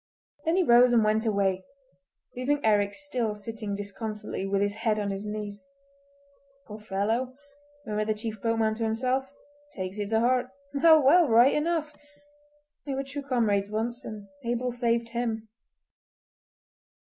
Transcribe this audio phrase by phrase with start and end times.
[0.45, 1.63] Then he rose and went away,
[2.35, 5.63] leaving Eric still sitting disconsolately with his head on his knees.
[6.65, 7.35] "Poor fellow!"
[7.85, 9.31] murmured the chief boatman to himself;
[9.75, 10.47] "he takes it to heart.
[10.73, 11.27] Well, well!
[11.27, 11.95] right enough!
[12.87, 15.49] They were true comrades once, and Abel saved him!"